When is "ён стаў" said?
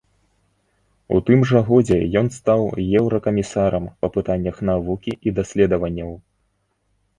2.21-2.65